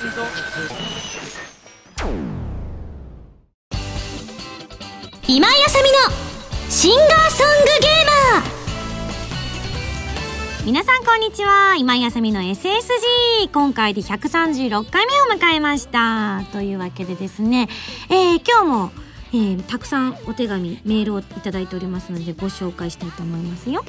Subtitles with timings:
[0.00, 0.08] 今
[5.46, 5.98] 井あさみの
[6.70, 10.64] シンガーソングゲーマー。
[10.64, 11.76] 皆さんこんにちは。
[11.76, 16.44] 今井あさみの SSG 今回で136回目を迎えました。
[16.50, 17.68] というわけでですね、
[18.08, 18.90] えー、今日も、
[19.34, 23.84] えー、たくさんお手紙メールをいただいておりますのでご紹介したいと思いますよ。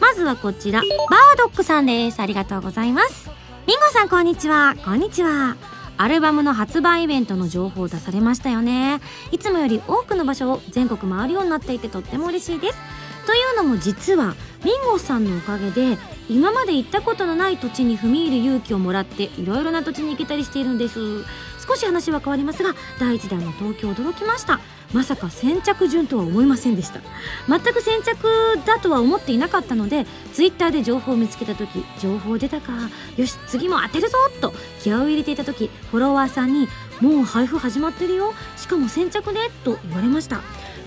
[0.00, 0.80] まずはこちら。
[0.80, 0.88] バー
[1.36, 2.20] ドックさんです。
[2.20, 3.41] ありがとうございます。
[3.64, 4.74] みんごさんこんにちは。
[4.84, 5.56] こんにちは。
[5.96, 9.00] アルバムの発売イベントの情報を出されましたよね。
[9.30, 12.78] いつもより多くの場所を全国回るようになっていてとっても嬉しいです。
[13.24, 15.96] というのも実はミンゴさんのおかげで
[16.28, 21.24] 今まで行ったことのない土地に踏み入る勇気をもらっていろいろな土地に行けたりしているんです。
[21.66, 24.60] 少し話は変わりますが第1弾の東京驚きました。
[24.92, 27.00] まさか先着順とは思いませんでした。
[27.48, 32.72] 全く先着だとは思っていなかったのでツイッターで情報を見つけた時情報出たか。
[33.16, 36.68] よし次も当てるぞと気合を入れていた時フォロワーさんに
[37.00, 38.34] 「もう配布始まってるよ。
[38.56, 40.40] しかも先着で」と言われました。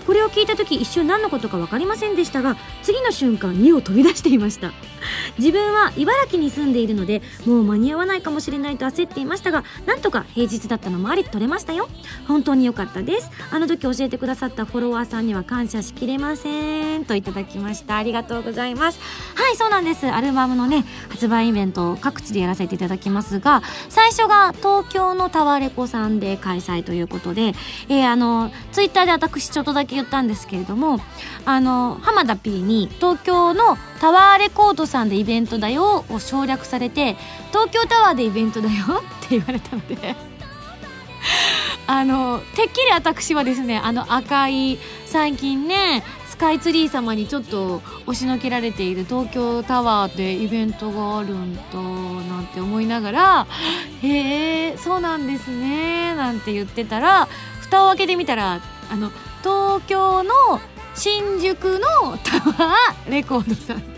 [0.06, 4.72] これを聞いた時一瞬何のことか分かりませんでしたが次の瞬間2を飛び出していました。
[5.38, 11.88] 自分は茨城に住んでいるのでもう間に合わないかもしれないと焦っていましたがなんとか平日だったのもあり取れましたよ。
[12.26, 13.30] 本当に良かったです。
[13.50, 17.04] あの時教えてくださったフォロワーさんには感謝しきれません。
[17.04, 17.96] といただきました。
[17.96, 18.98] ありがとうございます。
[19.34, 20.06] はいそうなんです。
[20.06, 27.54] アルバムのね発売イベントを各地でやらせていただきますが最初が東京のタワレコさんで開催ということで、
[27.88, 31.00] えー、あのツイッターで私ちょっとだけ言ったんですけれども
[31.44, 37.16] あの浜田 P に東京のタワーレコードさんでイベントだよを省略されて
[37.50, 38.74] 東京タワーでイベントだよ
[39.24, 40.16] って言われたので。
[41.88, 53.46] あのてっきり私はですねあの赤い最近ねスカイツリー様にちょっと押しのけられている東京タワーでイベントがあるんだなんて思いながら
[54.02, 57.28] 「へえそうなんですね」なんて言ってたら
[57.60, 59.10] 蓋を開けてみたらあの
[59.42, 60.60] 東京の
[60.94, 63.95] 新宿のタワーレコードさん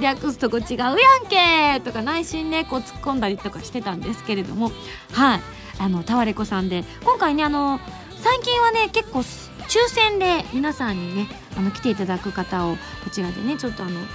[0.00, 0.98] 略すとこ違うやん
[1.28, 4.70] けとか内心ねこう突っ込んだりとかしてたんですけれども
[5.12, 5.40] はい。
[5.80, 7.80] あのタワレコさんで今回ねあの
[8.18, 11.26] 最近はね結構抽選で皆さんにね
[11.56, 14.06] あの来ていただく方をこちらでねちょっとあのこ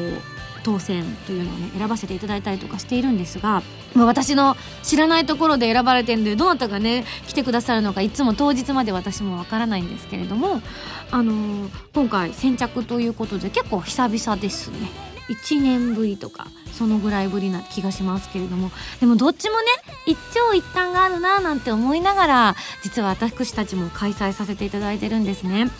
[0.00, 3.62] う当選というのをね選ばせていただいたりとかしているんですが、
[3.94, 10.62] まあ、私の知らないところで選ばれてるんでどなたがね来てくださるのかいつも当日まで私もわからないんですけれども、
[11.10, 15.12] あのー、今回先着ということで結構久々ですね。
[15.28, 18.70] 1年ぶりとかそのぐらいぶりな気がしますけれども。
[19.00, 19.66] でもどっちもね
[20.06, 25.70] 一長一短があるななんて思いながら実は私たちも開催させていただいてるんですね。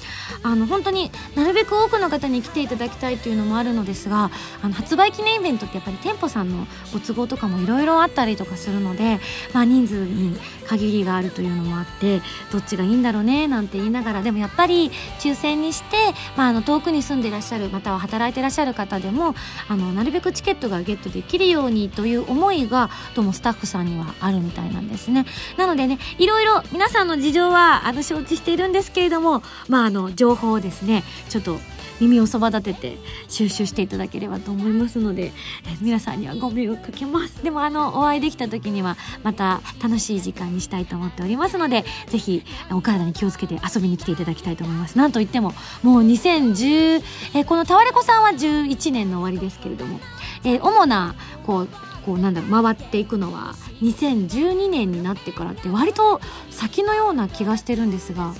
[0.42, 4.31] あの本当になるべく多くの方に来ていただきたいというのもあるのですが
[4.62, 9.19] あの発売記念イベントってやっぱり店舗さんのご都合とかもいろいろあったりとかするので、
[9.52, 10.36] まあ、人数に
[10.66, 12.20] 限りがあるというのもあって
[12.50, 15.97] どっちがいいんだろうねなんて言いながらでもやっぱり抽選にして、
[16.36, 19.34] まあ、あの遠くに住んでいらっしゃるまたは働いていらっしゃる方でも
[19.69, 25.26] あのなるべくチケットがゲットできるようにという思いがどうもスタッフさんにはあるみたいなんですね。
[25.56, 31.59] なのでねいろいろ皆さんの事情はあの承知しているんですけれどもまああの情報をですねちょっと
[32.03, 32.98] 耳をそば立てて
[33.28, 35.32] 収集していただければと思いますので、
[35.81, 37.43] 皆さんにはご迷惑かけます。
[37.43, 44.99] でもあのお会いできた時にはまた楽しい時間にしたいと思っておりますのでぜひお体に気をつけて遊びに来ていただきたいと思います。
[44.99, 47.03] なんといってももう2010、
[47.34, 50.00] えこのタワレコさんは11年の終わりですけれども
[50.44, 51.14] えー、主な
[51.47, 51.69] こう
[52.04, 56.20] こうなんだろう回っていくのは2012年になってからって割と
[56.50, 58.34] 先のような気がしてるんですが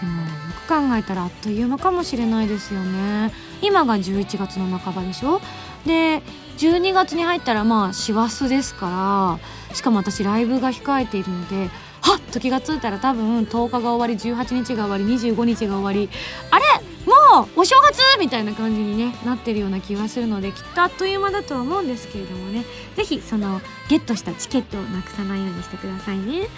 [0.00, 0.28] でもよ
[0.66, 3.32] く考えたらあっという間かもしれないですよね。
[3.62, 5.40] 今が11月の半ばでしょ？
[5.86, 6.22] で
[6.58, 11.70] 12月に入ったらまあ師走ですからしかも私ライブが控えているので
[12.00, 16.08] はっと気が付いたら多分10日が終わり18日が終わり25日が終わり
[16.50, 16.64] あれ？
[17.30, 22.64] もうお正月みたいな感じに、ね、なってるような気がするのできっとあっという間だとは思うんですけれどもね。
[22.96, 26.40] 是非そのゲットしたチケットをなくさないようにしてくださいね。
[26.40, 26.48] はい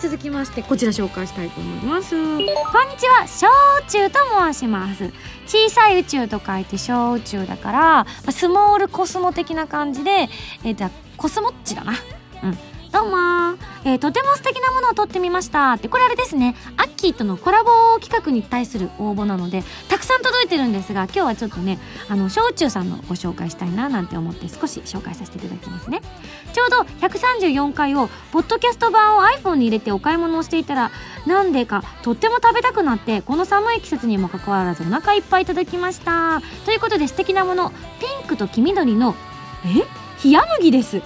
[0.00, 2.10] 続きましてこちら紹介したいと思います。
[2.10, 3.50] こんにちは小宇
[3.88, 4.18] 宙と
[4.52, 5.12] 申します。
[5.46, 10.28] 小さい宇宙と書いて小宇宙だからスモールコスモ的な感じで
[10.64, 11.92] えー、じゃコスモッチだな。
[12.42, 12.69] うん。
[12.92, 15.88] どうもえー、とても素敵なものを撮ってみましたって。
[15.88, 16.56] これあれですね。
[16.76, 17.70] アッキーとのコラボ
[18.00, 21.78] 企画に対する応募なのでたくさん届いてるんですが今日はちょっとね
[22.08, 26.02] あの小宇宙さんのご紹介したいななんて思って少し紹介させていただきますね。
[26.52, 30.90] ちょうど134回をポッドキャスト版を iPhone に入れてお買い物をしていたら
[31.26, 36.42] なんでかとっても食べたくなってこの寒い季節にもかかわらずお腹いっぱいいただきました。
[36.66, 37.76] ということで素敵なものピ
[38.24, 39.14] ンクと黄緑の
[39.64, 39.86] え？
[40.22, 41.00] 冷麦です。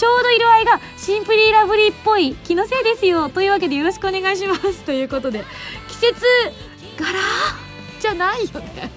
[0.00, 3.28] ちょうど色合いがシンプリーラブリーっぽい気のせいですよ。
[3.28, 4.82] というわけでよろしくお願いします。
[4.84, 5.44] ということで
[5.88, 6.24] 季節
[6.96, 7.18] 柄？
[8.00, 8.90] じゃないよね。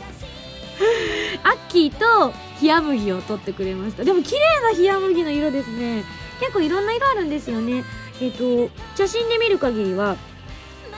[1.44, 4.06] アッキーと冷麦を取ってくれました。
[4.06, 6.06] でも綺麗な冷麦の色ですね。
[6.40, 7.84] 結構いろんな色あるんですよね。
[8.22, 10.16] えっ、と写真で見る限りは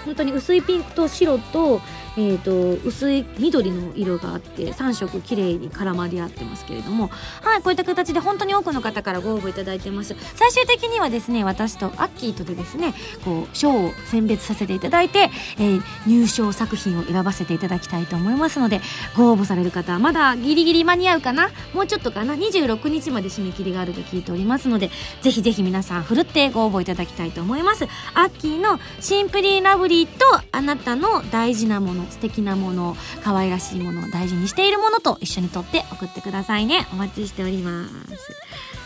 [0.06, 1.82] 本当に薄いピンクと白と
[2.18, 7.10] えーと、薄い緑の色があって3色綺麗に絡まり合ってますけれども。
[7.42, 10.16] はいこういった形で本当に多くの方からご応募いただいてます。
[10.36, 18.82] 最終的にはですね私とアッキーとでですねこう賞を選別させていただいて、えー、入賞作品を選ばせていただきたいと思いますので
[19.16, 21.50] ご応募される方はまだギリギリ間に合うかな？
[21.74, 24.90] もうちょっとかな？26日まで締め切りがあると聞いておりますので
[25.22, 27.86] ぜひぜひ皆さんふるってご応募いただきたいと思います。
[28.14, 32.05] アッキーのシンプリーラブリーとあなたの大事なもの。
[32.10, 36.88] 素敵なもの可愛らしいものを大事にしているものと一緒に撮って送ってくださいね。
[36.94, 37.94] お待ちしております。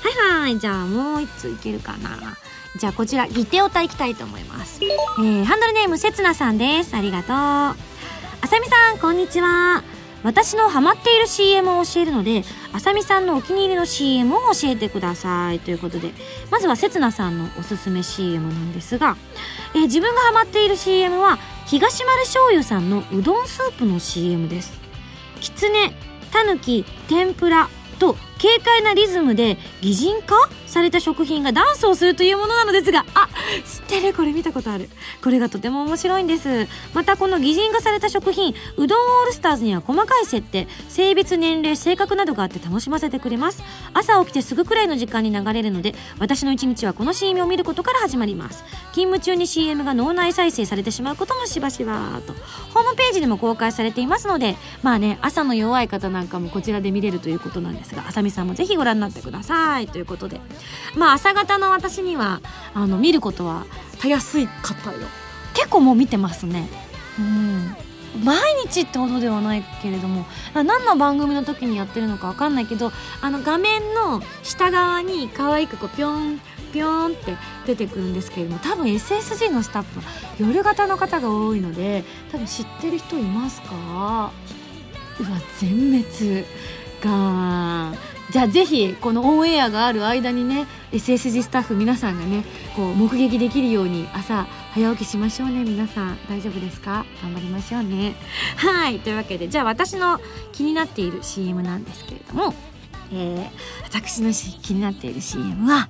[0.03, 0.59] はいはい。
[0.59, 2.37] じゃあもう一ついけるかな。
[2.77, 6.95] じゃあこちらギテオタいきたいと思います、えー、ハンドルネームせつなさんです。
[6.95, 7.35] ありがとう。
[7.35, 7.75] あ
[8.45, 9.83] さみさんこんにちは。
[10.23, 12.43] 私のハマっている CM を教えるので
[12.73, 15.59] あさみさんのお気に入りの CM を教えてください。
[15.59, 16.11] ということで
[16.51, 19.17] まずはせつなさんのおすすめ CM なんですが、
[19.73, 24.79] えー、自分がハマっている CM は東丸醤油さんのうどんスープの CM です。
[25.39, 25.93] きつね
[26.31, 30.35] たぬき天ぷらと軽快なリズムで擬人化
[30.69, 33.27] された食品がダンスをするというものなのですがあ
[33.65, 34.13] 知ってる。
[34.13, 34.89] これ見たことある。
[35.23, 36.67] これがとても面白いんです。
[36.93, 43.63] またこの擬人化された食品うどんオールスターズには細かい設定性別年齢性格などがあって楽しませてくれます。
[43.93, 48.63] 朝起きてすぐくらいの時間に流れるので私の一日はこの CM を見ることから始まります。
[48.91, 52.33] 勤務中に CM が脳内再生されてしまうこともしばしばと。
[52.73, 59.87] ホームページでも公開されていますのでまあね朝の弱い方なんかもこちらで見れるということなんですがあさみさんもぜひご覧になってください。
[59.87, 60.39] ということで。
[60.95, 62.41] まあ朝方の私には
[62.73, 63.65] あの見ることは
[63.99, 64.99] たやすい方よ。
[65.53, 66.67] 結構もう見てますね。
[67.17, 67.75] うん。
[68.23, 70.25] 毎日ってほどではないけれども
[70.55, 72.91] 何の番組の時にやってるのか分かんないけど
[73.21, 76.41] あの画面の下側に可愛くこうピョン
[76.73, 80.05] ピョンって出てくるんですけれども多分 SSG のスタッフは
[80.39, 84.31] 夜型の方が多いので多分知ってる人いますか？
[85.19, 85.29] うわ
[85.59, 86.45] 全滅。
[87.01, 87.93] が
[88.31, 92.43] じゃあぜひこのオンエアがある間にね SSG スタッフ皆さんがね
[92.75, 96.17] こう目撃できるように朝早起きしましょうね皆さん。
[96.29, 97.05] 大丈夫ですか？
[97.23, 98.15] 頑張りましょうね。
[98.57, 98.99] はい。
[98.99, 100.19] というわけでじゃあ私の
[100.51, 102.53] 気になっている CM なんですけれども、
[103.11, 103.49] えー、
[103.83, 105.89] 私の気になっている CM は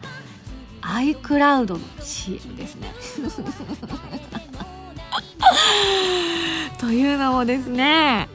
[0.81, 2.93] iCloud の CM ですね。
[6.79, 8.29] というのもですね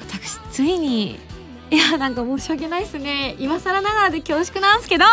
[0.00, 1.18] 私ついに
[1.70, 3.36] いやなんか申し訳ないですね。
[3.38, 5.04] 今更ながらで恐縮なんですけど。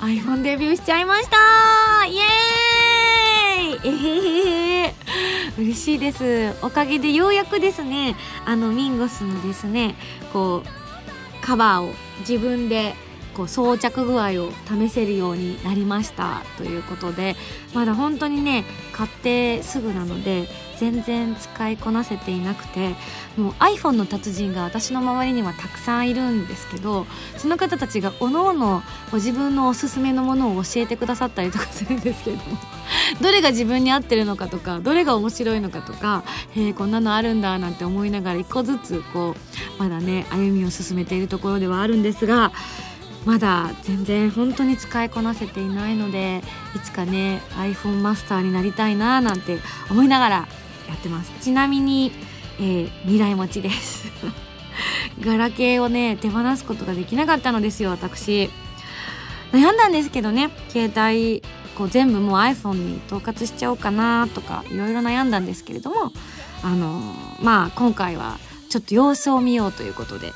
[0.00, 2.06] iPhone デビューしちゃいました。
[2.06, 3.80] イエーイ。
[3.84, 4.94] えへへ。
[5.58, 6.54] 嬉しいです。
[6.62, 9.94] おかげでようやくですねあのミンゴスのですね
[10.32, 12.94] こうカバーを自分で
[13.34, 17.36] こう装着具合を試せるようになりましたということで
[17.74, 20.48] まだ本当にね買ってすぐなので
[20.80, 22.94] 全然使いこなせていなくて
[23.36, 27.06] もう iPhone の達人が私の周りにはたくさんいるんですけど
[27.36, 32.42] その方たちがおのおのご自分のおすすめのものを教えてくださったりとかするんですけども
[33.20, 36.24] どれが自分に合ってるのかとかどれが面白いのかとか
[36.56, 39.36] へえこんなのあるんだなんて思いながら一個ずつこ
[39.78, 42.52] うまだね歩みを進めているところではあるんですが
[43.24, 46.42] まだ全然本当に使いこなせていないので
[46.74, 49.58] いつかね iPhone マスターになりたいななんて
[49.90, 50.36] 思いながら
[50.88, 51.32] やってます。
[51.40, 52.12] ちなみに、
[52.58, 54.06] えー、未来持ちです。
[55.20, 58.50] ガラケーをね手放すことができなかったのですよ私。
[59.52, 61.42] 悩んだんですけどね携帯
[61.76, 66.12] こう全部もう iPhone に統括しちゃおうかなとかいろいろ悩んだんですけれども
[66.62, 70.32] あのー、まあ今回はちょっと様子を見ようということで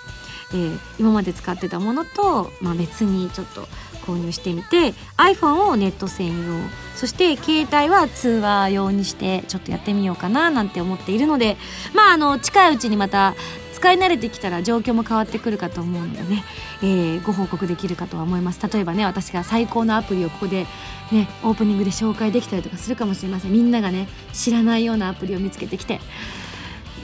[0.52, 3.66] えー、今まで使ってたものと、まあ、別にちょっと
[4.04, 6.58] 購入してみて iPhone をネット専用
[6.94, 11.56] そして携帯は通話用にしてちょっとやってみようかななんて思っているので
[11.94, 13.34] まああの近いうちにまた
[13.72, 16.44] 使い慣れてきたら状況も変わってくるかと思うのでね、
[16.82, 18.66] えー、ご報告できるかとは思います。
[18.66, 20.66] 例えばね私が最高のアプリをここで
[21.12, 23.52] ねオープニングで紹介できたりとかするかもしれません。
[23.52, 26.00] みんながね知らないようなアプリを見つけてきて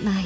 [0.02, 0.20] ないな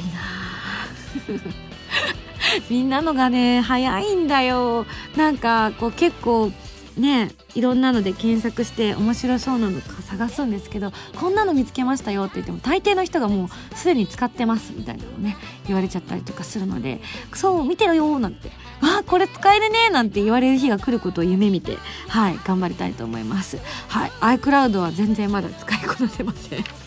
[2.69, 4.85] みんなのがね早いんだよ。
[5.15, 6.51] なんかこう結構
[6.97, 15.35] ねいろんなので検索して面白そうなのか探すんですけどこんなの見つけましたよって言っても大抵の人がもうすでに使ってますみたいなのね
[15.67, 17.01] 言われちゃったりとかするので
[17.33, 18.51] そう見てるよなんて。
[18.81, 23.57] あこれ使えるねなんて言われる日が来ることを夢見てはい頑張りたいと思います。
[23.87, 26.84] はい iCloud は全然まだ使いこなせません。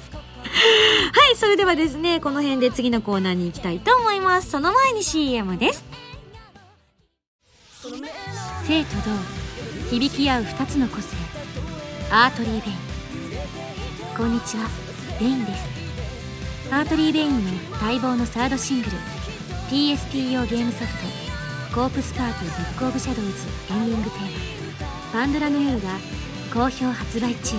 [0.48, 4.50] はいそれではですねこの辺で次のコーナーに行きたいと思います。
[4.50, 5.84] その前に CM です。
[8.66, 8.90] 生と
[9.90, 11.16] 同響き合う2つの個性。
[12.10, 14.16] アーテリー・ベイン。
[14.16, 14.68] こんにちは
[15.20, 15.64] ベインです。
[16.70, 18.92] アーテリー・ベインの待望のサードシングル
[19.70, 20.92] PSP 用ゲームソフ
[21.72, 23.32] ト「コープスパーティブック・オブ・シャドウズ」
[23.72, 24.22] エンディングテー
[24.84, 25.88] マ「パンドラの夜」が
[26.52, 27.56] 好評発売中。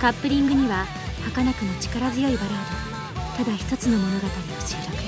[0.00, 0.86] カップリングには
[1.30, 2.52] 儚くも力強いバラー
[3.36, 3.44] ド。
[3.44, 4.30] ただ一つの物語を
[4.66, 4.98] 収録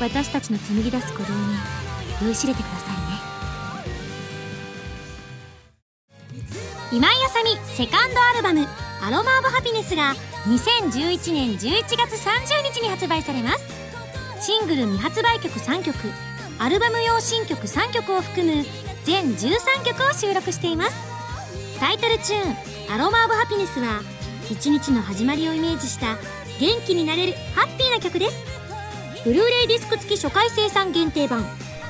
[0.00, 1.56] 私たちの紡ぎ出す鼓動に
[2.22, 2.96] 酔いしれてください
[6.36, 6.42] ね。
[6.92, 8.68] 今井あさみセカンドアルバム
[9.02, 10.14] 「アロマ・オブ・ハピネス」が
[10.46, 13.64] 2011年11月30日に発売されます。
[14.44, 15.96] シングル未発売曲3曲
[16.58, 18.64] アルバム用新曲3曲を含む
[19.04, 20.94] 全13曲を収録しています。
[21.80, 22.56] タイトルチューン
[22.94, 24.02] 「アロマ・オブ・ハピネス」は
[24.52, 26.18] 一日の始まりをイメージした
[26.60, 28.36] 元気になれるハッピーな曲です。
[29.24, 31.42] ブルーレイディスク付き初回生産限定版。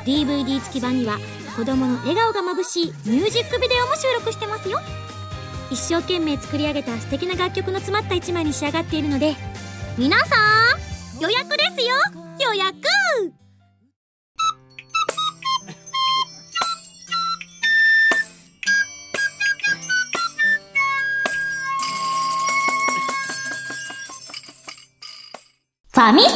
[0.05, 1.19] DVD 付き版には
[1.57, 4.79] 子供の笑顔がまぶしいミュージックビデオも収録してますよ。
[5.71, 9.35] 一生懸命作り上げた素敵な楽曲の詰まった一枚に仕上がっているので
[9.97, 10.37] 皆さ
[11.19, 11.95] ん予約ですよ。
[12.39, 12.92] 予約。
[25.95, 26.31] ファミセン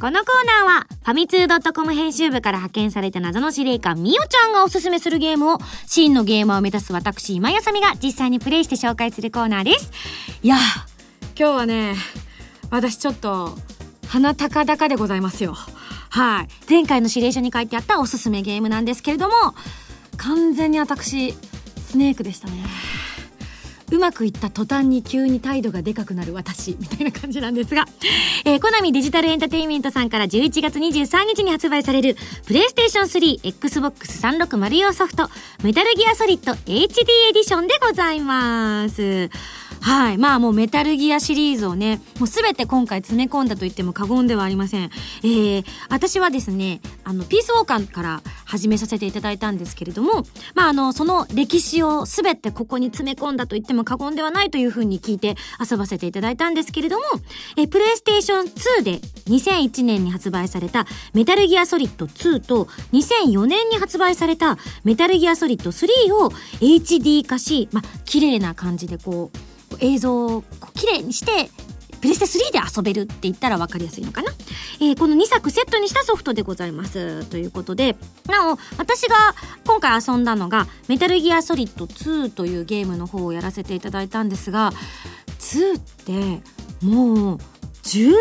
[0.00, 9.92] このコーナーは、ファミツー .com 編集部から派遣された謎の司令官、みおちゃんがおすすめするゲームを、真のゲーマーを目指す私、今やさみが実際にプレイして紹介するコーナーです。
[10.42, 10.56] いや
[11.38, 11.94] 今日はね、
[12.70, 13.56] 私ちょっと、
[14.08, 15.54] 鼻高々でございますよ。
[16.10, 16.48] はい。
[16.68, 19.34] 前回の指令書に書いてあったおすすめゲームなんですけれども、
[20.16, 21.36] 完全に私、
[21.88, 22.64] スネークでしたね。
[23.92, 27.84] うまくいった途端に急に態度がでかくなる私みたいな感じなんですが、
[28.44, 32.16] えー、コナミデジタルエンターテインメントさんから11月23日に発売される
[32.46, 35.28] プレイステーション 3XBOX360 用ソフト
[35.62, 36.76] メタルギアソリッド HD
[37.30, 39.30] エディションでございます。
[39.86, 40.18] はい。
[40.18, 44.90] まあもうメタルギアシリーズをね、もうすべて今回詰め込んだと言っても過言ではありません。
[45.22, 50.24] えー、私はですね、あの、ピースウォーカーから始めさせていただいたんですけれども、
[50.56, 57.04] まああの、その歴史をすべてここに詰め込んだと言っても過言ではないというふうに聞いて遊ばせていただいたんですけれども、
[57.56, 58.46] えー、プレイステーション
[58.80, 70.44] 2で2001年に発売されたメタルギアソリッド2と2004年に発売されたメタルギアソリッド3を HD 化し、まあ綺麗な感じでこう、映像を
[70.74, 71.50] 綺麗にして
[72.00, 74.32] プレステ3で遊べるって言ったら分かりやすいのかな、
[74.80, 77.96] えー、この2作セットにしたソフトでございますということで
[78.26, 79.16] なお私が
[79.66, 84.72] 今回遊んだのが「メタルギアソリッド2」というゲームの方をやらせていただいたんですが
[85.38, 86.42] 2って
[86.84, 87.38] もう
[87.86, 88.14] 10年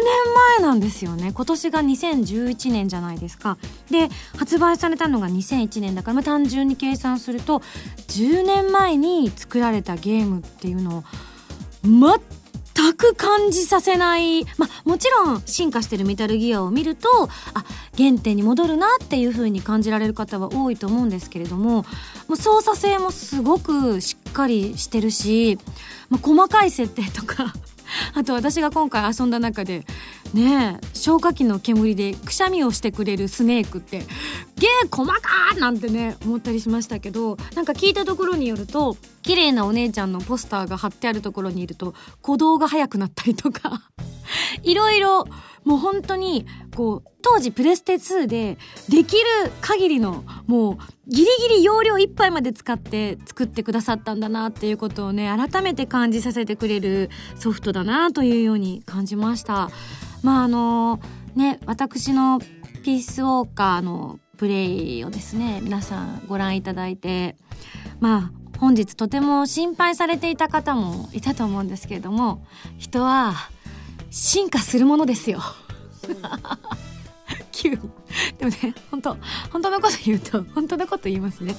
[0.59, 1.31] 前なんですよね。
[1.33, 3.57] 今年が2011年じゃないですか。
[3.89, 7.63] で発売されたのが2001年だから、まあ、単純に計算すると
[8.09, 11.03] 10年前に作られたゲームっていうのを
[11.85, 17.07] 全く感じさせない、まあ、もちろん進化してるメタルギアを見ると
[17.53, 17.63] あ
[17.97, 21.83] 原点に戻るなっていう風に感じられる方は多いと思うんですけれども
[22.27, 25.57] もう操作性もすごくしっかりしてるし、
[26.09, 27.53] まあ、細かい設定とか
[28.13, 29.85] あと私が今回遊んだ中で
[30.33, 33.99] ねえ消火器の煙でくしゃみをしてくれるスネークって
[34.57, 43.89] ゲー細かーなんてね思ったりしましたけどなんか聞いたところによると綺麗なお姉ちゃんのポスターが貼ってあるところにいると鼓動が速くなったりとか
[44.63, 45.25] いろいろ
[45.63, 49.23] もう本当にこう当時プレステ2でできる
[49.61, 50.77] 限りのもう
[51.07, 59.69] ギリギリ容量いっぱいまで使って作ってくださったんだなっていうことをね改めて感じさせてくれるソフトだなというように感じました。
[60.25, 60.99] まああの
[61.35, 62.39] ね私の
[62.83, 67.35] ピースウォーカーのプレイをですね皆さんご覧いただいて
[67.99, 72.43] まあ本日とても心配されていた方もいたと思うんですけれども
[72.79, 73.35] 人は
[74.09, 75.41] 進化するものですよ。
[77.51, 77.69] 急。
[77.69, 77.77] に
[78.37, 79.17] でもね本当
[79.51, 81.55] 本当のこと言うと本当のこと言いますね。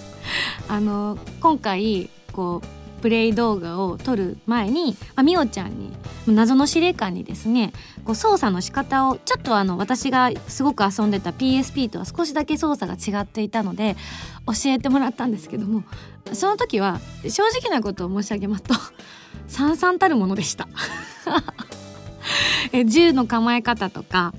[0.69, 5.93] あの今回こうプレイ動画を撮る前に、まあ、みおちゃんに
[6.27, 7.73] 謎の司令官にですね
[8.05, 13.97] こう操作の仕方をちょっとあの私がすごく遊んでた PSP とは少しだけ操作が違っていたので
[14.47, 15.85] 教えてもらったんですけども
[16.33, 18.75] その時は正直なことを申し上げますと
[19.49, 20.69] さんさんたるものでした。
[22.73, 24.35] え銃の構え方とか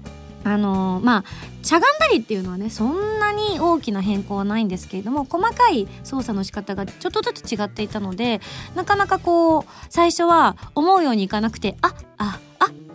[0.47, 1.23] あのー、まあ
[1.61, 8.39] しゃがんだりっていうのはねそんなに大きな変更はないんですけれども細かい操作の仕方がちょっとずつ違っていたので
[8.73, 12.39] なかなかこう最初は思うようにいかなくてああ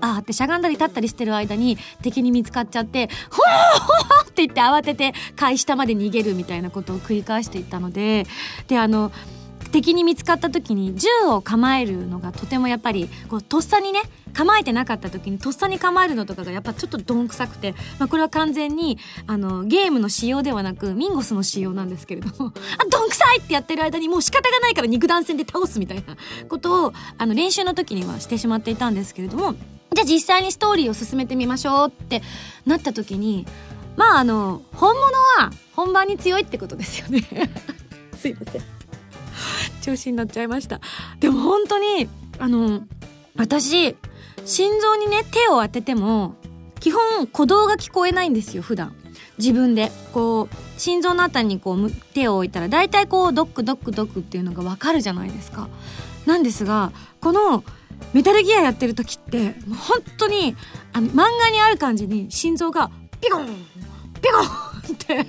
[0.01, 8.27] ああってしゃがんだり立ったりしてる間に敵に見つかっちゃって「ほーほー!」って言って慌てて階下まで逃げるみたいなことを繰り返していったので
[8.67, 9.13] であの
[9.73, 14.01] 敵に見つかった時に銃を構えるのがとてもやっぱりこうとっさにね
[14.33, 26.17] 構えてなかった時にとっさに構えるのとかがやっぱちょっとどんくさくて、まあ、これは完全にあのゲームの仕様ではなくミンゴスの仕様なんですけれども あどんくさいってやってる間にもう仕方がないから肉弾戦で倒すみたいな
[26.49, 29.55] ことをあの練習の時にはしてしまっていたんですけれども
[29.95, 32.23] じゃあ実際にストーリーを進めてみましょうって
[32.67, 33.47] なった時に
[33.97, 35.07] まああの本物
[35.39, 37.23] は本番に強いってことですよね。
[38.17, 38.82] すいません。
[39.83, 40.81] 調子になっちゃいました。
[41.21, 42.09] でも本当に
[42.39, 42.83] あの
[43.37, 43.97] 私
[44.45, 46.37] 心臓にね手を当てても
[46.81, 48.95] 基本鼓動が聞こえないんですよ普段。
[49.39, 49.93] 自分で。
[50.13, 55.69] こう心臓のあたりにこう手を置いたら大体こうドックドックドックっていうのがわかるじゃないですか。
[56.27, 57.65] なんですがこの
[58.13, 60.55] メタルギアやってる時ってもう本当に
[60.93, 63.47] あの漫画にある感じに心臓がピコン
[64.21, 65.27] ピコンって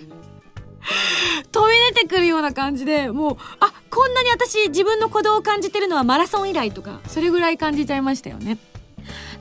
[1.52, 8.58] 飛び出てくるような感じでもうあこんなに私自分の鼓動を感じてるのはマラソン以来とかそれぐらい感じちゃいましたよね。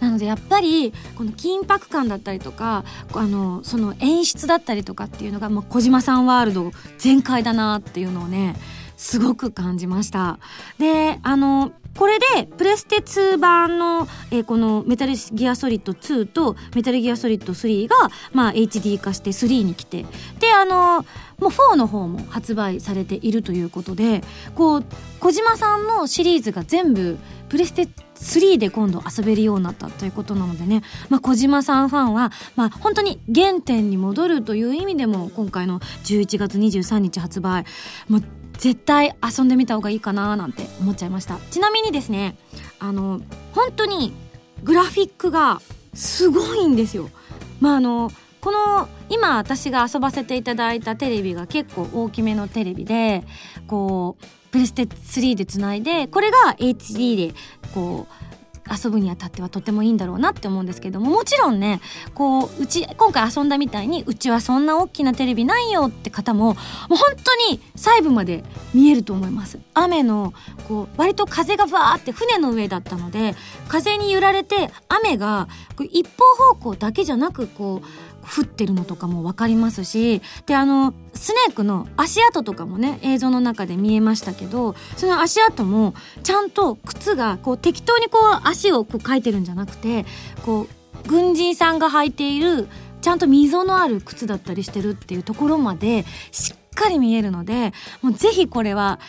[0.01, 8.57] なのでやっぱりこの緊迫感だったりとかあのその演出だったりとかっていうのがもう小島さんワールド全開だなっていうのをね
[9.03, 10.39] すごく感じました。
[10.79, 17.97] であのこれでプレステ2版の、えー、このメタルギアソリッド2とメタルギアソリッド3が、
[18.33, 20.07] まあ、HD 化して3に来て。
[20.39, 21.05] であの
[21.39, 24.23] もう4の方も発売されているということで
[24.55, 24.85] こう
[25.19, 27.19] 小島さんのシリーズが全部
[27.49, 37.65] プレステ3で今度遊べるようになったということなのでね、まあ、小島さんファンは、まあ、本当に原点に戻るという意味でも今回の11月23日発売。
[38.09, 38.23] もう
[38.63, 41.37] 絶対遊んでみた方がいいかななんて思っちゃいました。
[41.51, 42.37] ちなみにですね
[42.79, 43.21] あの
[43.57, 44.13] 本当に
[44.63, 45.61] グラフィックが
[45.95, 47.11] すごいんですよ。
[47.61, 53.25] まああのこの今私が遊ばせていただいたテレビが結構大きめのテレビで
[53.67, 57.35] こうプレステ3でつないでこれが HD で
[57.75, 58.32] こう
[58.71, 61.81] 遊ぶにあたってはとてもいいんだろうなって思うんですけどももちろんね
[62.15, 66.55] こううち今回遊んだみたいにうちはそんな大きなテレビないよって方ももう
[66.89, 68.45] 本当に細部まで
[68.75, 69.59] 見えると思います。
[69.75, 70.33] 雨の
[70.69, 73.35] こう割と風がバーって船の上だったので
[73.69, 75.49] 風に揺られて雨が
[75.91, 77.87] 一方方向だけじゃなくこう
[78.23, 90.07] 降ってるのとかも分かりますしであのスネークの足跡とかもね映像の中で見えましたけどその足跡もちゃんと靴がこう適当にこう足をこう描いてるんじゃなくて
[90.45, 90.69] こ
[91.05, 92.69] う軍人さんが履いている
[93.01, 99.01] ちゃんと溝のある靴だったりしてるっていうところまでしっかり見えるのでもうぜひこれは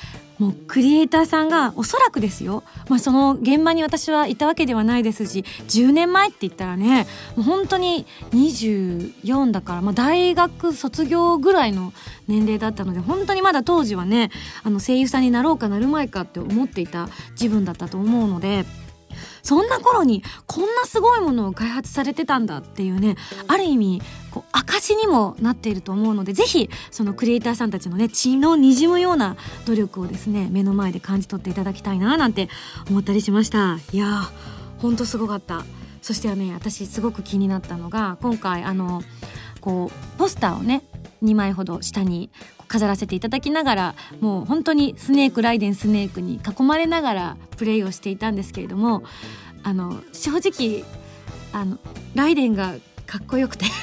[0.44, 11.94] もうクリエイターさんがおそらくですよ、まあ、その現場に私はいたわけではないですし10年前って言ったらねもう本当に24だから、まあ、大学卒業ぐらいの
[12.28, 14.32] 年齢だったので本当にまだ当時はね
[14.64, 18.66] あの声優さんになろうかなる前かって思っていた自分だったと思うので。
[19.42, 23.16] そんな頃にこんなすごいものを開発されてたんだっていうね
[23.48, 32.50] ある意味こう証にもなっていると思うのでぜひそのクリエイターさんたちのね血のにじむような努力をですね目の前で感じ取っていただきたいななんて
[32.90, 33.80] 思ったりしました。
[33.92, 35.64] いやーほんとすごかった。
[36.02, 39.02] そしてはね私すごく気になったのが今回あの
[39.62, 40.84] こうポスターをね
[41.24, 42.30] 2枚ほど下に
[42.68, 49.04] 飾らせていただきながらもう本当にスネークライデンスネークに囲まれながらプレイをしていたんですけれども
[49.64, 50.84] あの正直
[51.54, 51.78] あの
[52.16, 52.74] ライデンが
[53.06, 53.66] かっこよくて。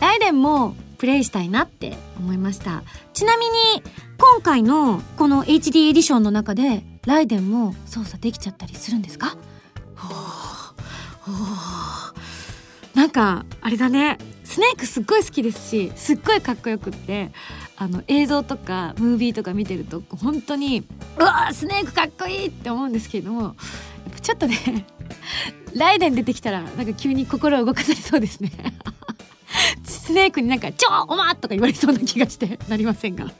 [0.00, 2.82] ライデンもプレイしたいなって思いました。
[3.12, 3.82] ちなみに
[4.18, 9.36] 今回のこの HD エディションの中でライデンも操作できちゃったりするんですか？
[12.98, 17.30] なんかあれだねスネークすっごい好きですしすっごいかっこよくって
[17.76, 20.84] あの映像とかムービーとか見てると本当に
[21.16, 23.54] うわスネークかっこいいって思うんですけれども
[24.20, 24.84] ちょっとね
[25.76, 28.50] ライデン出てきたらなんか急に心を動かされそうですね
[29.86, 33.30] スネークになんか「ちょおま!」とか言われそうな気がしてなりませんが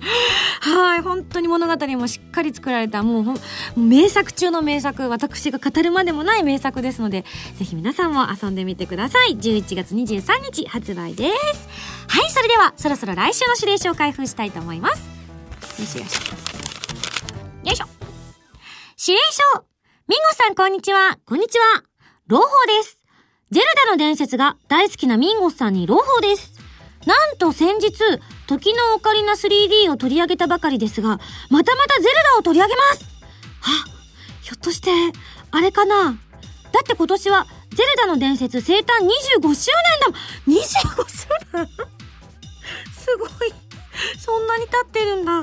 [0.00, 3.34] はい、本当に物語もしっかり作られた、も
[3.76, 7.24] う、名作中の名作、私が語るまでもない名作ですので、
[7.56, 9.36] ぜひ皆さんも遊んでみてください。
[9.36, 11.68] 11月23日発売です。
[12.08, 15.02] はい、それでは、そろそろ来週の指令書を開封したいと思います。
[15.78, 16.46] よいしょよいしょ。
[17.64, 17.86] よいしょ。
[18.98, 19.64] 指令書
[20.08, 21.18] ミンゴさん、こんにちは。
[21.26, 21.82] こんにちは。
[22.28, 22.98] 朗報です。
[23.50, 26.52] ゼルダの伝説が大好きなミンゴスさんに朗報です。
[27.06, 27.92] なんと先日、
[28.46, 31.18] 時のオカリナ 3D を取り上げたばかりですが、
[31.50, 33.04] またまたゼルダを取り上げます
[33.62, 33.84] あ
[34.42, 34.90] ひょっとして、
[35.50, 36.18] あれかな？
[36.72, 38.84] だって今年は、ゼルダの伝説生誕
[39.40, 41.68] 25周年だもん !25 周年？
[42.94, 43.65] すごい。
[44.18, 45.42] そんなに経ってるんだ。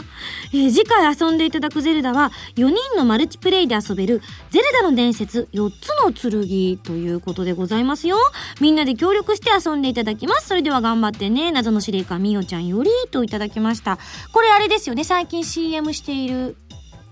[0.54, 8.18] えー次回遊んでいただくゼルダは4人のマルチプレイで遊べるゼルダの伝説4つの剣ということでございますよ。
[8.60, 10.48] みんなで協力して遊んでいただきます。
[10.48, 11.52] それでは頑張ってね。
[11.52, 13.98] 謎の司令官みおちゃんよりといただきました。
[14.32, 15.04] これあれですよね。
[15.04, 16.56] 最近 CM している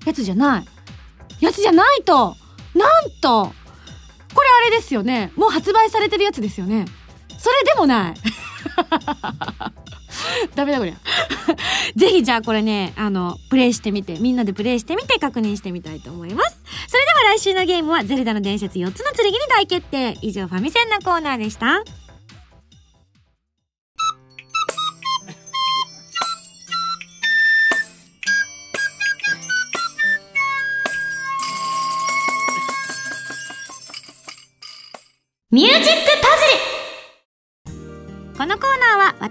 [0.05, 0.65] やつじゃない。
[1.39, 2.35] やつじゃないと
[2.75, 3.51] なんと
[4.33, 5.31] これあれですよね。
[5.35, 6.85] もう発売されてるやつですよね。
[7.37, 8.13] それでもない。
[10.55, 10.95] ダメだこりゃ。
[11.95, 16.61] ぜひじゃあこれね、あの、プレイしてみて、みんなでプレイしてみて確認してみたいと思います。
[16.87, 20.17] それでは来週のゲームはゼルダの伝説4つの剣に大決定。
[20.21, 21.83] 以上ファミセンのコーナーでした。
[35.51, 36.00] ミュージック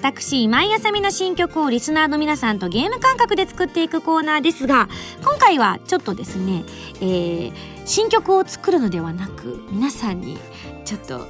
[0.00, 4.88] 私今井あさみの新曲をリスナーの皆さんとゲーム感覚で作っていくコーナーですが
[5.22, 6.64] 今回はちょっとですね、
[6.96, 10.38] えー新曲を作るのではなく皆さんに
[10.84, 11.26] ちょっと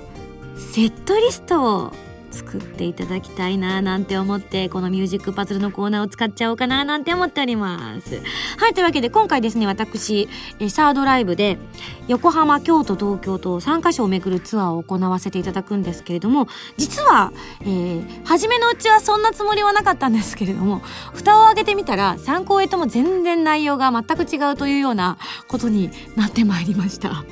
[0.59, 1.93] セットリストを
[2.41, 8.21] 作っていただきたいななんて思ってこのミュージックパズルのコーナーを使っちゃおうかななんて思っております。
[8.57, 11.59] はいというわけで今回ですね私えサードライブで
[12.09, 20.81] 横浜京都東京と3カ所を巡るツアーを行わせていただくんですけれども実は、えー初めのうちはそんなつもりはなかったんですけれども
[21.13, 27.25] 蓋を開けてみたら3公演とも全然内容が全く違うというようなことになってまいりました。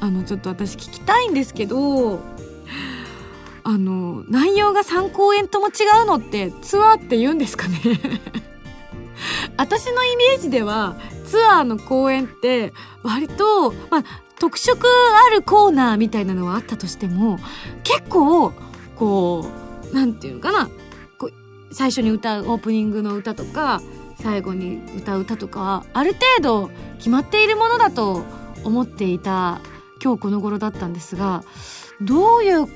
[0.00, 2.20] あのちょっと私聞きたいんですけど
[3.70, 5.70] あの内容が3公演とも違
[6.02, 7.78] うのってツアーって言うんですかね？
[9.58, 14.04] 私のイメージではツアーの公演って割と、まあ、
[14.38, 14.88] 特色
[15.26, 17.38] あるコーナーみたいなのはあったとしても
[17.84, 18.54] 結構
[18.96, 19.46] こ
[19.92, 20.70] うなんていうのかな？
[21.18, 23.82] こう最初に歌うオープニングの歌とか
[24.22, 28.24] 最後に歌う歌とかはある程度決まっているものだと
[28.64, 29.60] 思っていた
[30.02, 31.44] 今日この頃だったんですが
[32.00, 32.66] どういう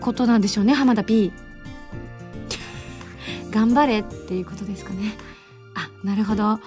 [0.00, 1.32] ことなんでしょうね浜田 P
[3.50, 5.16] 頑張れっていうことですかね。
[5.74, 6.60] あなるほど。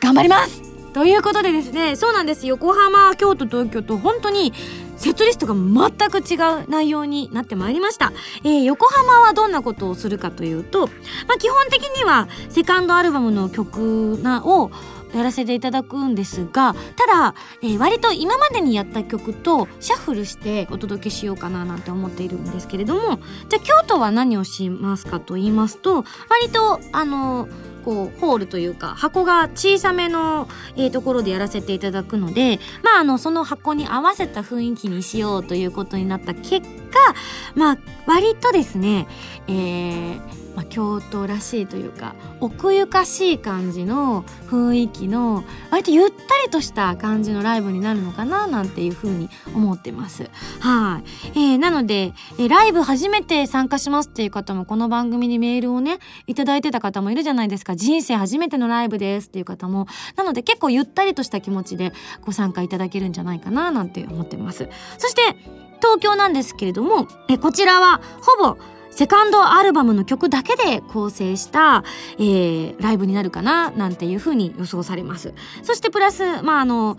[0.00, 0.62] 頑張ります！
[0.92, 2.46] ということでですねそうなんです。
[2.46, 4.52] 横浜京都東京と本当に
[4.98, 6.34] セットリストが全く違
[6.64, 8.12] う内容になってまいりました、
[8.44, 14.70] えー横浜はどんなことをするかというと、まあ、基本的にはセカンドアルバムの曲なを
[15.14, 27.48] やらせていただくんですがただ、えー割と今までにやった曲とシャッフルしてお届けしようかななんて思っているんですけれどもじゃあ京都は何をしますかと言いますと割とあの
[27.78, 37.14] こうホールというか箱が小さめの、えーところでやらせていただくのでまああのその箱に合わせた雰囲気にしようということになった結果
[37.54, 39.06] まあ割とですね
[39.48, 50.28] えーまあ、京都らしいというか奥ゆかしい感じの雰囲気の割とゆったりとした感じのライブになるのかななんていうふうに思ってます。
[50.58, 51.00] は
[51.32, 61.92] い、えーなので、えーライブ初めて参加しますっていう方もこの番組にメールをねいいてた方もいるじゃないですか人生初めてのライブですっていう方もなので結構ゆったりとした気持ちで
[62.22, 64.68] ご参加いただけるんじゃないかななんて思ってます。
[64.98, 65.36] そして
[65.80, 68.00] 東京なんですけれどもえこちらは
[68.40, 68.58] ほぼ
[68.98, 71.84] セカンドアルバムの曲だけで構成した、
[72.18, 75.34] えーライブになるかななんていうふうに予想されます。
[75.62, 76.98] そしてプラス、まああの、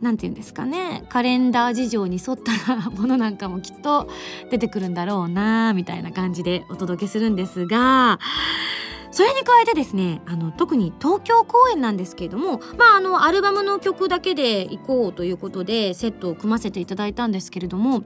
[0.00, 4.08] なんて言うんですかね、カレンダー事情に沿ったものなんかもきっと
[4.50, 8.18] 出てくるんだろうなみたいな感じでお届けするんですが、
[9.10, 18.02] それに加えてですね、あの、特に東京公演なんですけれども、まあ、あの、アルバムの曲だけで行こうということで、セットを組ませていただいたんですけれども、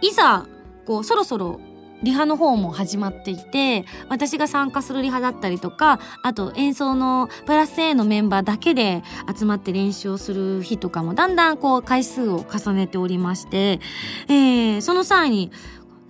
[0.00, 0.46] いざ、
[0.86, 1.58] こう、そろそろ
[2.04, 9.02] リハの方も始まっていて私が参加するリハだったりとかあと演奏のプラス A のメンバーだけで
[9.36, 13.80] 集まって練習をする日とかもだんだんこう回数を重ねておりまして、
[14.28, 15.50] えーその際に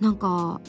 [0.01, 0.59] なんか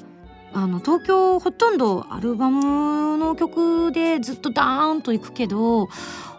[0.52, 5.88] あの東京ほとんどアルバムの曲でずっとダーンといくけど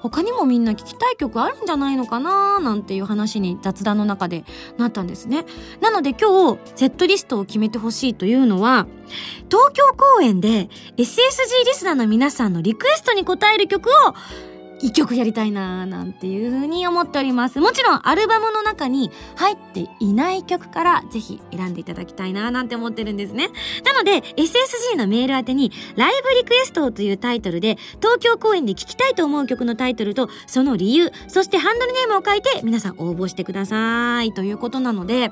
[0.10, 4.46] 他にもみんな聴きたい曲あるんじゃないのかななんていう話に雑談の中で
[4.78, 5.46] なったんですね。
[5.82, 8.88] なので今日セットリストを決めてほしいというのは
[9.50, 13.91] 東京公演で SSG リスナーの皆さんのリクエストに応える曲を
[14.80, 17.60] 一曲やりたいなーなんていう風に思っております。
[17.60, 23.50] もちろんアルバムの中に入っていない曲からぜひ選んでいただきたいなーなんて思ってるんですね。
[23.84, 35.32] なので SSG のメール宛てにライブリクエストというタイトルで東京公演で聴きたいと思う曲のタイトルとその理由、そしてハンドルネームを書いて皆さん応募してくださいということなので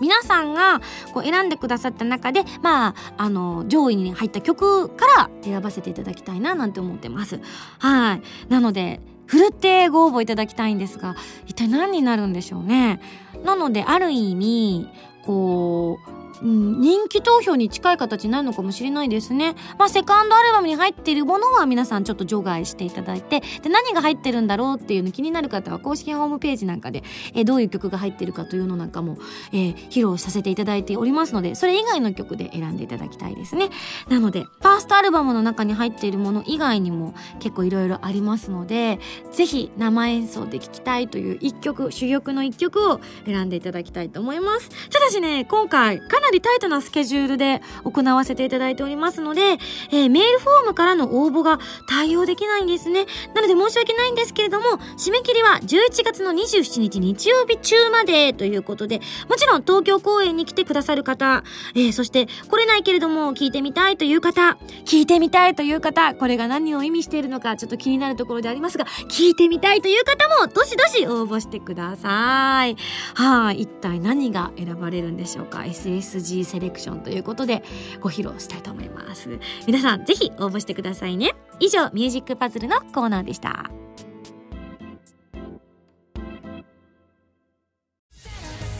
[0.00, 0.80] 皆さんが
[1.12, 7.40] こう選んでくださった中でまああの上位に入った曲から選ばせていただきたいななんて思ってます。
[7.78, 8.22] はい。
[8.48, 11.14] なのでふるってご応募いただきたいんですが
[11.46, 13.00] 一体何になるんでしょうね。
[13.44, 14.88] なのである意味
[15.24, 19.54] こううん、人気投票に近い形になるのかもしれないですね。
[19.78, 27.02] まあ、セカンドアルバムに入っているものは皆さんちょっと除外していただいて、で、何が入ってるんだろうっていうの気になる方は公式ホームページなんかで、
[27.34, 29.18] え、どういう曲が入ってるかというのなんかも、
[29.52, 33.70] えー、披露させていただいておりますので、それ以外の曲で選んでいただきたいですね。
[34.08, 38.98] なので、ファーストアルバムの中に入っているもの以外にも結構いろいろありますので、
[39.32, 44.70] ぜひ生演奏で聴きたいという一曲、珠玉の一曲を選んでいただきたいと思います。
[44.90, 49.58] ただしね、今回かなりタイトなスケジュールで行わせていただいておりますので、
[49.90, 53.06] えー、メールフォームからの応募が対応できないんですね。
[53.34, 72.76] なので申し訳ないんですけれども、締め切りは11月の27日日曜日中までということで、もちろん東京公演に来てくださる方、えー、そして来れないけれども聞いてみたいという方、聞いてみたいという方、これが何を意味しているのかちょっと気になるところでありますが、聞いてみたいという方もどしどし応募してください。
[73.14, 77.62] はい、一体何が選ばれるんでしょうか？s SG セレクションということで
[78.00, 79.28] ご披露したいと思います。
[79.66, 81.34] 皆さんぜひ応募してくださいね。
[81.58, 83.70] 以上ミュージックパズルのコーナーでした。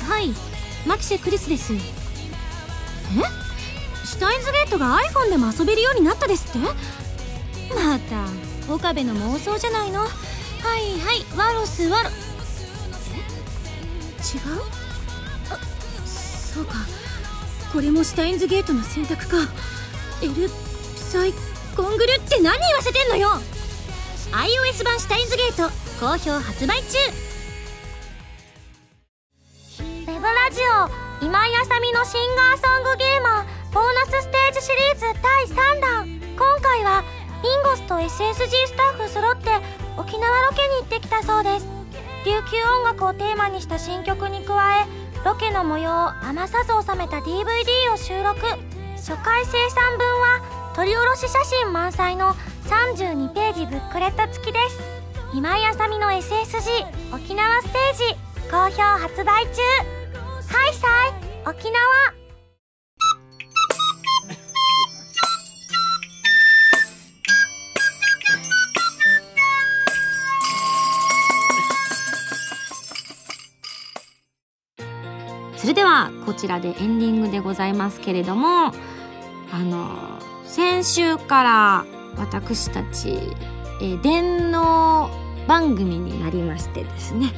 [0.09, 0.35] はい。
[0.87, 1.73] マキシェクリスです。
[1.75, 1.77] え？
[4.05, 6.59] シュタインズゲートが iPhone でも遊べるようになったですって？
[7.75, 8.27] また
[8.73, 10.01] 岡部の妄想じゃないの？
[10.01, 10.11] はい
[11.01, 11.25] はい。
[11.37, 12.11] ワロスワロ。
[12.11, 12.13] 違う？
[15.51, 15.59] あ
[16.07, 16.75] そうか。
[17.73, 19.37] これもシュタインズゲートの選択か。
[20.23, 20.49] エル
[20.97, 21.33] サイ
[21.77, 23.29] コングルって何言わせてんのよ。
[24.33, 26.99] iOS 版シュタインズゲート好評発売中。
[29.79, 30.61] ウェブラジ
[31.23, 36.21] オ今井あさみのシンガーソングゲーマーボーナスステージシリーズ第3弾。
[36.37, 37.05] 今回は
[37.43, 39.51] ミンゴスと SSG スタッフ揃って
[39.97, 41.67] 沖縄ロケに行ってきたそうです。
[42.27, 44.87] 琉球音楽をテーマにした新曲に加え
[45.25, 48.41] ロケの模様を余さず収めた DVD を収録。
[48.97, 54.81] 初回生産分は撮り下ろし写真満載の32ページブックレット付きです。
[55.35, 58.51] 今井あさみの SSG 沖縄ステージ。
[58.51, 59.61] 好評発売中。
[60.49, 62.20] 開催沖縄。
[76.31, 78.73] こちらでエンディングでございますけれどもあ
[79.65, 83.19] の先週から私たち、
[83.83, 85.11] え、電脳
[85.49, 87.33] 番組になりましてですね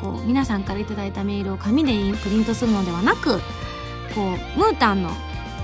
[0.00, 3.40] こう皆さんから頂いたメールを紙でプリントするのではなく
[4.14, 5.10] こうムータンの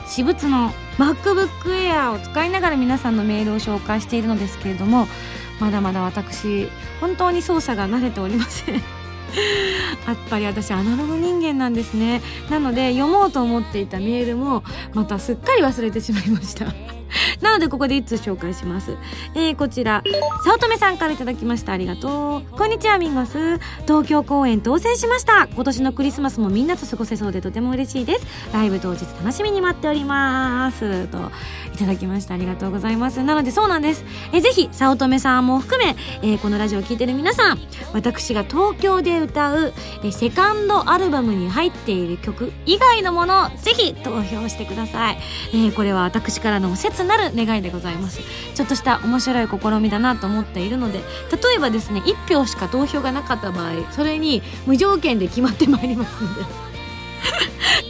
[0.07, 5.07] 私物の MacBook Air を使いながら皆さんのメールを紹介しているのですけれども
[5.61, 6.69] まだまだ私
[7.01, 8.96] 本当に操作が慣れておりません。
[10.07, 12.23] やっぱり私アナログ人間なんですね。
[12.51, 14.63] なので読もうと思っていたメールも
[14.95, 16.96] またすっかり忘れてしまいました。
[17.41, 18.97] なのでここで一通紹介します。
[19.35, 20.03] えー、こちら、
[20.45, 21.73] 早乙女さんからいただきました。
[21.73, 22.57] ありがとう。
[22.57, 23.59] こんにちは、ミンゴス。
[23.83, 25.47] 東京公演当選しました。
[25.49, 28.27] 今年のクリスマスもみんなと過ごせそうでとても嬉しいです。
[28.53, 31.07] ライブ当日楽しみに待っております。
[31.09, 31.19] と、
[31.75, 32.35] いただきました。
[32.35, 33.23] ありがとうございます。
[33.23, 34.05] なのでそうなんです。
[34.33, 37.59] えー、ぜひ、早乙女さんも含め、えー、このラジオを聴いてる皆さん、
[37.93, 39.73] 私が東京で歌う、
[40.03, 45.19] えー、セカンドアルバムに入っている曲以外のもの、ぜひ投票してください。
[45.53, 48.21] えー、これは私からの切なる願いでございます。
[48.55, 56.67] ちょっとした面白い試みだなと思っているので例えばですね1票しか投票がなかった場合それに無条件で決まってまいりますので。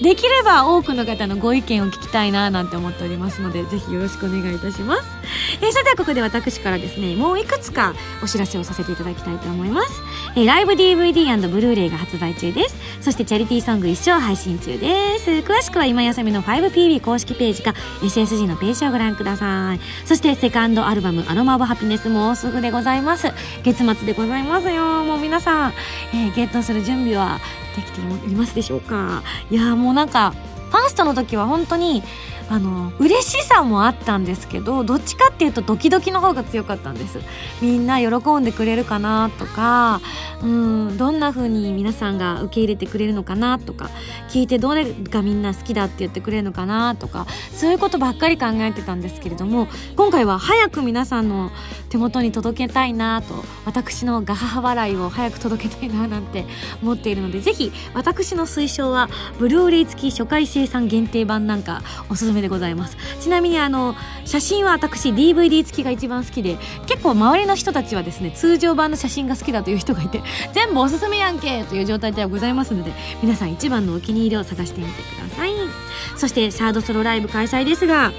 [0.03, 5.03] できれば多くの方のご意見を聞きたいななんて思っておりますのでぜひよろしくお願いいたします。
[5.61, 10.03] えー、それではここで私からですねもういくつかお知らせをさせていただきたいと思います、
[10.37, 12.77] えー、ライブ DVD& ブルーレイが発売中です。
[13.01, 15.31] そしてチャリティーソング一生配信中です。
[15.31, 19.81] 詳しくは今やさみの 5PB 公式ページか SSG のページをご覧ください。
[20.05, 23.33] そしてセカンドアルバム「アロマ・オブ・ハピネス」もうすぐでございます。
[23.63, 25.73] 月末でございますよもう皆さん、
[26.13, 27.41] えー、ゲットする準備は
[27.77, 29.23] できていますでしょうか。
[29.51, 30.33] いやもうなんか
[30.71, 32.03] ファーストの時は本当に
[32.49, 37.21] あの嬉しさもあったんですけどどっちかっていうとドキドキの方が強かったんです。
[37.61, 40.01] みんな喜んでくれるかなとか
[40.43, 43.91] うんどんな風に皆さんが受け入れてくれるのかなとか
[44.31, 51.51] 聞いてどれがみんな好きだって言ってくれるのかなとかそういうことばっかり考えてたんですけれども今回は早く皆さんの
[51.89, 56.45] 手元に届けたいなと私のガハハ笑いを早く届けたいななんて
[56.83, 62.97] 思っているのでぜひ私の推奨はブルーレイ付き初回生産限定版なんかおすすめでございます。
[63.21, 63.95] ちなみにあの
[64.25, 70.23] 写真は私 DVD 付きが一番好きで結構周りの人たちはですね通常版の写真が好きだという人がいて
[70.53, 75.51] 全部おすすめやんけという状態ではございますので皆さん一番のお気に入りを探してみてください。
[76.17, 78.13] そしてサードソロライブ開催ですが、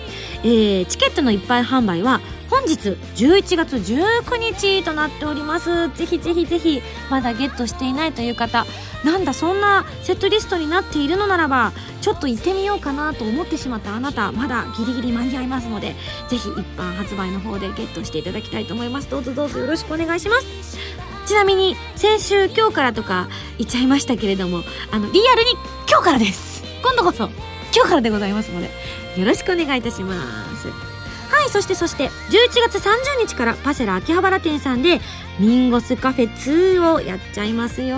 [0.43, 5.89] えー、チケットの一般販売は本日11月19日となっております。
[5.95, 8.65] ぜひぜひぜひまだゲットしていないという方
[9.03, 15.95] なんだそんなセットリストになっているのならばちょっと行ってみようかなと思ってしまったあなたまだギリギリ間に合いますので
[16.29, 19.09] ぜひ一般発売の方でゲットしていただきたいと思います。
[19.09, 20.77] どうぞどうぞよろしくお願いします。
[21.25, 25.51] ちなみに先週今日からとか言っちゃいましたけれどもあのリアルに
[25.89, 26.63] 今日からです。
[26.81, 27.29] 今度こそ
[27.75, 28.69] 今日からでございますので
[29.17, 30.46] よろしくお願いいたします。
[31.29, 34.99] はいそしてそして11月30日からパセラ秋葉原店さんで
[35.39, 37.97] ミンゴスカフェ2をやっちゃいますよ。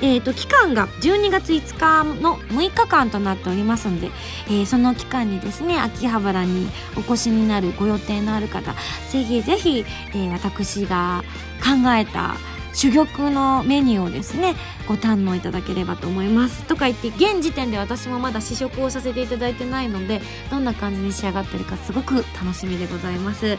[0.00, 4.10] えーと、期間が12月5日の6日間となっておりますので、
[4.46, 8.72] えー、その期間にですね秋葉原にお越しになるご予定のある方
[9.10, 11.22] ぜひぜひ、えー、私が
[11.60, 12.36] 考えた
[12.74, 14.54] 珠玉のメニューをですね
[14.86, 16.62] ご堪能いただければと思います。
[16.64, 23.56] とか言って現時点で私もまだ試食をさせていただいてないのでどんな感じに仕上がってるかすごく楽しみでございます。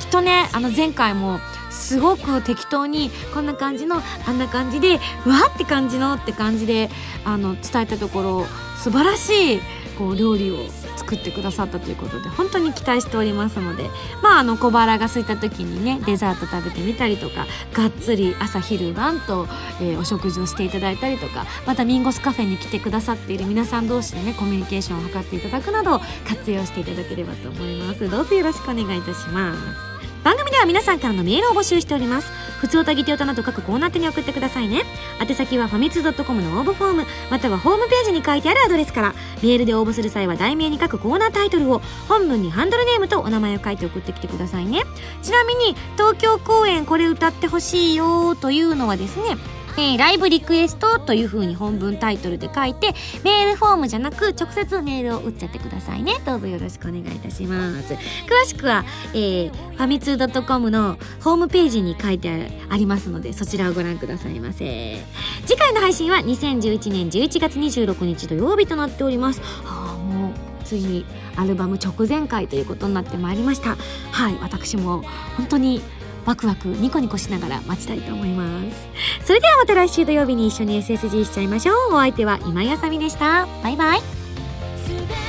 [0.00, 1.40] きっとねあの前回も
[1.70, 6.90] すごく適当にこんな感じのあんな感じでうわって感じのって感じで
[7.24, 8.46] あの伝えたところ
[8.78, 9.60] 素晴らしい
[9.98, 10.58] こう料理を
[11.06, 13.88] 作ってくださったということで本当に期待しておりますので
[14.22, 19.46] まああの小腹が空いた時にねデザート食べてみたりとかがっつり朝昼晩と、
[19.80, 28.10] えー、お食事をしていただいたりとかまたミンゴスカフェに来てくださっている皆さん同士でねコミュニケーションを図っていただくなど活用していただければと思います。
[28.10, 29.96] どうぞよろしくお願いいたします。
[30.24, 32.45] 番組では皆さんからのメールを募集しております。
[32.60, 34.82] 普通おたぎておたなど各コーナー手に送ってくださいね。
[35.20, 39.14] 宛先はファミツー .com の応募フォームまたはホームページに書いてあるアドレスから。
[39.42, 44.82] メールで応募する際は題名に書くコーナータイトルを本文にハンドルネームとお名前を書いて送ってきてくださいね。
[45.22, 49.36] ちなみに東京公演これ歌ってほしいよというのはですね
[49.78, 56.14] えー、ライブリクエストという風に本文タイトルで書いて、メールフォームじゃなく直接メールを打っちゃってくださいね。
[56.24, 57.94] どうぞよろしくお願いいたします。
[57.94, 57.98] 詳
[58.46, 64.96] しくは、えー、ファミツー .com のホームページに書いてありますので、そちらをご覧くださいませ。
[65.44, 69.40] 次回の配信は2011年11月26日土曜日となっております。
[69.40, 70.32] はあ、もう、
[70.64, 71.04] ついに
[71.36, 73.76] アルバム直前回ということになってまいりました。
[74.10, 75.02] はい、私も
[75.36, 75.80] 本当に
[76.26, 79.26] ワクワクニコニコしながら待ちたいと思います。
[79.26, 81.94] それではまた来週土曜日に一緒に SSG しちゃいましょう。
[81.94, 83.46] お相手は今井あさみでした。
[83.62, 85.25] バイバイ。